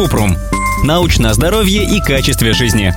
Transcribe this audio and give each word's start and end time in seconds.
Купрум. 0.00 0.34
Научное 0.82 1.34
здоровье 1.34 1.84
и 1.84 2.00
качестве 2.00 2.54
жизни. 2.54 2.94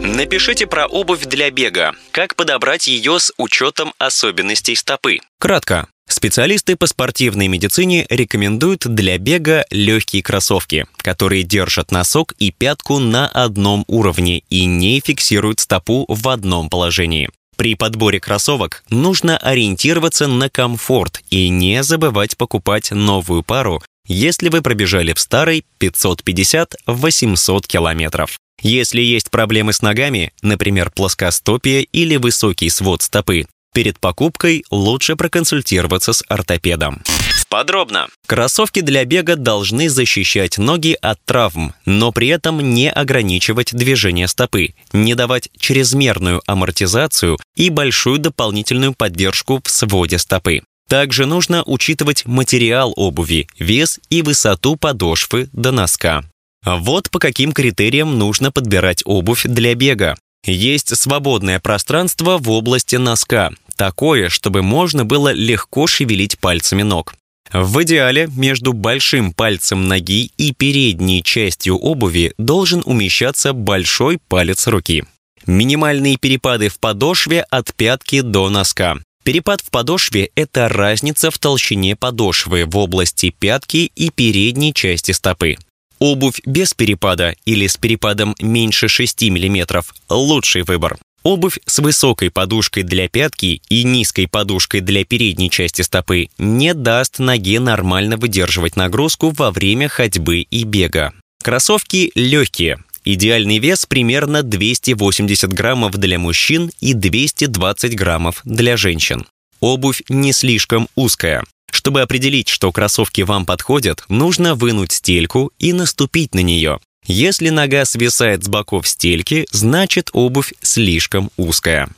Напишите 0.00 0.66
про 0.66 0.86
обувь 0.86 1.24
для 1.26 1.52
бега. 1.52 1.92
Как 2.10 2.34
подобрать 2.34 2.88
ее 2.88 3.20
с 3.20 3.32
учетом 3.38 3.94
особенностей 3.96 4.74
стопы? 4.74 5.20
Кратко. 5.38 5.86
Специалисты 6.08 6.74
по 6.74 6.88
спортивной 6.88 7.46
медицине 7.46 8.06
рекомендуют 8.10 8.88
для 8.88 9.18
бега 9.18 9.66
легкие 9.70 10.24
кроссовки, 10.24 10.86
которые 10.96 11.44
держат 11.44 11.92
носок 11.92 12.34
и 12.40 12.50
пятку 12.50 12.98
на 12.98 13.28
одном 13.28 13.84
уровне 13.86 14.42
и 14.50 14.64
не 14.64 14.98
фиксируют 14.98 15.60
стопу 15.60 16.06
в 16.08 16.28
одном 16.28 16.70
положении. 16.70 17.30
При 17.58 17.74
подборе 17.74 18.20
кроссовок 18.20 18.84
нужно 18.88 19.36
ориентироваться 19.36 20.28
на 20.28 20.48
комфорт 20.48 21.20
и 21.28 21.48
не 21.48 21.82
забывать 21.82 22.36
покупать 22.36 22.92
новую 22.92 23.42
пару, 23.42 23.82
если 24.06 24.48
вы 24.48 24.62
пробежали 24.62 25.12
в 25.12 25.18
старой 25.18 25.66
550-800 25.80 27.66
километров. 27.66 28.38
Если 28.62 29.00
есть 29.00 29.32
проблемы 29.32 29.72
с 29.72 29.82
ногами, 29.82 30.32
например, 30.40 30.92
плоскостопие 30.92 31.82
или 31.82 32.14
высокий 32.14 32.70
свод 32.70 33.02
стопы, 33.02 33.48
перед 33.72 33.98
покупкой 33.98 34.64
лучше 34.70 35.16
проконсультироваться 35.16 36.12
с 36.12 36.24
ортопедом. 36.28 37.02
Подробно. 37.48 38.08
Кроссовки 38.26 38.80
для 38.80 39.04
бега 39.04 39.34
должны 39.36 39.88
защищать 39.88 40.58
ноги 40.58 40.96
от 41.00 41.18
травм, 41.24 41.72
но 41.86 42.12
при 42.12 42.28
этом 42.28 42.60
не 42.74 42.90
ограничивать 42.90 43.74
движение 43.74 44.28
стопы, 44.28 44.74
не 44.92 45.14
давать 45.14 45.48
чрезмерную 45.58 46.42
амортизацию 46.46 47.38
и 47.56 47.70
большую 47.70 48.18
дополнительную 48.18 48.92
поддержку 48.92 49.62
в 49.64 49.70
своде 49.70 50.18
стопы. 50.18 50.62
Также 50.88 51.26
нужно 51.26 51.62
учитывать 51.64 52.26
материал 52.26 52.92
обуви, 52.96 53.48
вес 53.58 54.00
и 54.10 54.22
высоту 54.22 54.76
подошвы 54.76 55.48
до 55.52 55.70
носка. 55.70 56.24
Вот 56.64 57.10
по 57.10 57.18
каким 57.18 57.52
критериям 57.52 58.18
нужно 58.18 58.50
подбирать 58.50 59.02
обувь 59.04 59.44
для 59.44 59.74
бега. 59.74 60.16
Есть 60.44 60.96
свободное 60.96 61.60
пространство 61.60 62.38
в 62.38 62.50
области 62.50 62.96
носка, 62.96 63.52
такое, 63.76 64.28
чтобы 64.28 64.62
можно 64.62 65.04
было 65.04 65.32
легко 65.32 65.86
шевелить 65.86 66.38
пальцами 66.38 66.82
ног. 66.82 67.14
В 67.52 67.82
идеале 67.82 68.28
между 68.36 68.72
большим 68.72 69.32
пальцем 69.32 69.88
ноги 69.88 70.30
и 70.36 70.52
передней 70.52 71.22
частью 71.22 71.76
обуви 71.76 72.34
должен 72.36 72.82
умещаться 72.84 73.52
большой 73.52 74.18
палец 74.28 74.66
руки. 74.66 75.04
Минимальные 75.46 76.18
перепады 76.18 76.68
в 76.68 76.78
подошве 76.78 77.40
от 77.48 77.74
пятки 77.74 78.20
до 78.20 78.50
носка. 78.50 78.98
Перепад 79.24 79.60
в 79.62 79.70
подошве– 79.70 80.30
это 80.34 80.68
разница 80.68 81.30
в 81.30 81.38
толщине 81.38 81.96
подошвы 81.96 82.64
в 82.66 82.76
области 82.76 83.30
пятки 83.30 83.90
и 83.94 84.10
передней 84.10 84.74
части 84.74 85.12
стопы. 85.12 85.56
Обувь 85.98 86.40
без 86.46 86.74
перепада 86.74 87.34
или 87.44 87.66
с 87.66 87.76
перепадом 87.76 88.34
меньше 88.40 88.88
6 88.88 89.22
мм– 89.22 89.82
лучший 90.08 90.62
выбор. 90.62 90.98
Обувь 91.24 91.58
с 91.66 91.80
высокой 91.80 92.30
подушкой 92.30 92.84
для 92.84 93.08
пятки 93.08 93.60
и 93.68 93.82
низкой 93.82 94.28
подушкой 94.28 94.80
для 94.80 95.04
передней 95.04 95.50
части 95.50 95.82
стопы 95.82 96.28
не 96.38 96.72
даст 96.74 97.18
ноге 97.18 97.58
нормально 97.58 98.16
выдерживать 98.16 98.76
нагрузку 98.76 99.30
во 99.30 99.50
время 99.50 99.88
ходьбы 99.88 100.42
и 100.42 100.62
бега. 100.62 101.12
Кроссовки 101.42 102.12
легкие. 102.14 102.78
Идеальный 103.04 103.58
вес 103.58 103.86
примерно 103.86 104.42
280 104.42 105.52
граммов 105.52 105.96
для 105.96 106.18
мужчин 106.18 106.70
и 106.80 106.94
220 106.94 107.96
граммов 107.96 108.40
для 108.44 108.76
женщин. 108.76 109.26
Обувь 109.60 110.02
не 110.08 110.32
слишком 110.32 110.88
узкая. 110.94 111.44
Чтобы 111.88 112.02
определить, 112.02 112.50
что 112.50 112.70
кроссовки 112.70 113.22
вам 113.22 113.46
подходят, 113.46 114.04
нужно 114.10 114.54
вынуть 114.54 114.92
стельку 114.92 115.52
и 115.58 115.72
наступить 115.72 116.34
на 116.34 116.40
нее. 116.40 116.80
Если 117.06 117.48
нога 117.48 117.86
свисает 117.86 118.44
с 118.44 118.48
боков 118.48 118.86
стельки, 118.86 119.46
значит 119.52 120.10
обувь 120.12 120.52
слишком 120.60 121.30
узкая. 121.38 121.88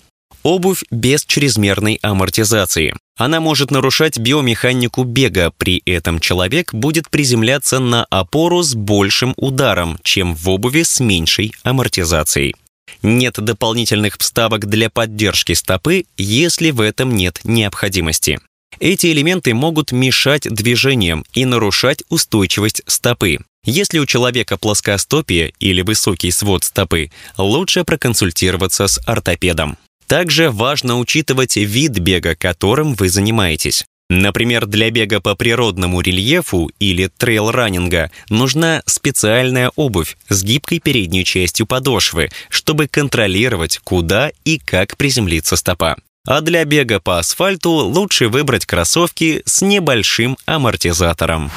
Обувь 0.45 0.85
без 0.93 1.25
чрезмерной 1.25 1.99
амортизации. 2.03 2.95
Она 3.17 3.41
может 3.41 3.73
нарушать 3.73 4.17
биомеханику 4.17 5.03
бега, 5.03 5.53
при 5.59 5.83
этом 5.85 6.21
человек 6.21 6.73
будет 6.73 7.11
приземляться 7.11 7.81
на 7.81 8.05
опору 8.11 8.63
с 8.63 8.77
большим 8.77 9.35
ударом, 9.37 9.99
чем 10.05 10.37
в 10.37 10.49
обуви 10.51 10.85
с 10.85 11.01
меньшей 11.01 11.53
амортизацией. 11.65 12.55
Нет 13.03 13.41
дополнительных 13.41 14.19
вставок 14.19 14.67
для 14.67 14.89
поддержки 14.89 15.55
стопы, 15.55 16.05
если 16.17 16.71
в 16.71 16.81
этом 16.81 17.17
нет 17.17 17.41
необходимости. 17.43 18.39
Эти 18.79 19.09
элементы 19.09 19.53
могут 19.53 19.93
мешать 19.93 20.43
движениям 20.43 21.25
и 21.35 21.45
нарушать 21.45 22.03
устойчивость 22.09 22.83
стопы. 22.87 23.39
Если 23.65 23.99
у 23.99 24.07
человека 24.07 24.57
плоскостопие 24.57 25.53
или 25.59 25.83
высокий 25.83 26.31
свод 26.31 26.65
стопы, 26.65 27.11
лучше 27.37 27.85
проконсультироваться 27.85 28.87
с 28.87 28.99
ортопедом. 29.07 29.77
Также 30.07 30.51
важно 30.51 30.99
учитывать 30.99 31.57
вид 31.57 31.99
бега, 31.99 32.35
которым 32.35 32.95
вы 32.95 33.09
занимаетесь. 33.11 33.85
Например, 34.09 34.67
для 34.67 34.91
бега 34.91 35.21
по 35.21 35.37
природному 35.37 36.01
рельефу 36.01 36.69
или 36.81 37.07
трейл-раннинга 37.07 38.11
нужна 38.29 38.83
специальная 38.85 39.71
обувь 39.77 40.17
с 40.29 40.43
гибкой 40.43 40.81
передней 40.81 41.25
частью 41.25 41.67
подошвы, 41.67 42.31
чтобы 42.49 42.89
контролировать, 42.89 43.79
куда 43.85 44.33
и 44.45 44.59
как 44.59 44.97
приземлится 44.97 45.55
стопа. 45.55 45.97
А 46.27 46.43
для 46.43 46.65
бега 46.65 47.01
по 47.01 47.19
асфальту 47.19 47.71
лучше 47.71 48.29
выбрать 48.29 48.67
кроссовки 48.67 49.43
с 49.47 49.63
небольшим 49.63 50.37
амортизатором. 50.45 51.51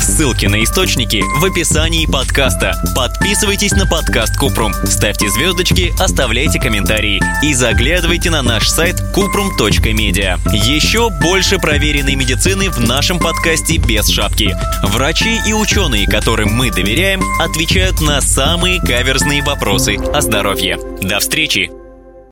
Ссылки 0.00 0.46
на 0.46 0.64
источники 0.64 1.22
в 1.40 1.44
описании 1.44 2.06
подкаста. 2.06 2.72
Подписывайтесь 2.96 3.72
на 3.72 3.86
подкаст 3.86 4.36
Купрум, 4.38 4.72
ставьте 4.84 5.28
звездочки, 5.28 5.92
оставляйте 6.00 6.58
комментарии 6.58 7.20
и 7.42 7.52
заглядывайте 7.52 8.30
на 8.30 8.42
наш 8.42 8.68
сайт 8.68 8.96
kuprum.media. 9.14 10.38
Еще 10.52 11.10
больше 11.10 11.58
проверенной 11.58 12.14
медицины 12.14 12.70
в 12.70 12.80
нашем 12.80 13.18
подкасте 13.18 13.76
без 13.76 14.08
шапки. 14.08 14.56
Врачи 14.82 15.38
и 15.46 15.52
ученые, 15.52 16.08
которым 16.08 16.54
мы 16.54 16.70
доверяем, 16.70 17.22
отвечают 17.38 18.00
на 18.00 18.22
самые 18.22 18.80
каверзные 18.80 19.42
вопросы 19.42 19.96
о 19.96 20.22
здоровье. 20.22 20.78
До 21.02 21.18
встречи! 21.18 21.70